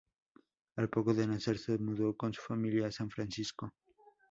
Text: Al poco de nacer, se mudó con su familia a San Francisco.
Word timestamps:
Al 0.77 0.89
poco 0.89 1.13
de 1.13 1.27
nacer, 1.27 1.59
se 1.59 1.77
mudó 1.77 2.17
con 2.17 2.33
su 2.33 2.41
familia 2.41 2.87
a 2.87 2.91
San 2.91 3.11
Francisco. 3.11 3.71